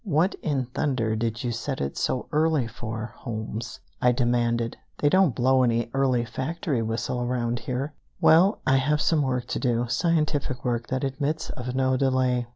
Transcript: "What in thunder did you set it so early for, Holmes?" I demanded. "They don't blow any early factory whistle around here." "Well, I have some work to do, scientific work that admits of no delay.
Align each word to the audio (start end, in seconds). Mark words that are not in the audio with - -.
"What 0.03 0.33
in 0.41 0.65
thunder 0.73 1.15
did 1.15 1.43
you 1.43 1.51
set 1.51 1.79
it 1.79 1.95
so 1.95 2.25
early 2.31 2.65
for, 2.65 3.13
Holmes?" 3.17 3.79
I 4.01 4.11
demanded. 4.11 4.75
"They 4.97 5.09
don't 5.09 5.35
blow 5.35 5.61
any 5.61 5.91
early 5.93 6.25
factory 6.25 6.81
whistle 6.81 7.21
around 7.21 7.59
here." 7.59 7.93
"Well, 8.19 8.61
I 8.65 8.77
have 8.77 8.99
some 8.99 9.21
work 9.21 9.45
to 9.49 9.59
do, 9.59 9.85
scientific 9.89 10.65
work 10.65 10.87
that 10.87 11.03
admits 11.03 11.51
of 11.51 11.75
no 11.75 11.97
delay. 11.97 12.47